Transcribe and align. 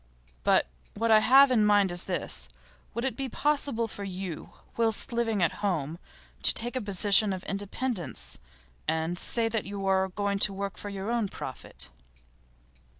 But 0.43 0.65
what 0.95 1.11
I 1.11 1.19
have 1.19 1.51
in 1.51 1.63
mind 1.63 1.91
is 1.91 2.05
this. 2.05 2.49
Will 2.95 3.05
it 3.05 3.15
be 3.15 3.29
possible 3.29 3.87
for 3.87 4.03
you, 4.03 4.51
whilst 4.75 5.13
living 5.13 5.43
at 5.43 5.51
home, 5.61 5.99
to 6.41 6.55
take 6.55 6.75
a 6.75 6.81
position 6.81 7.31
of 7.31 7.43
independence, 7.43 8.39
and 8.87 9.15
say 9.15 9.47
that 9.47 9.65
you 9.65 9.85
are 9.85 10.07
going 10.09 10.39
to 10.39 10.53
work 10.53 10.75
for 10.77 10.89
your 10.89 11.11
own 11.11 11.27
profit? 11.27 11.91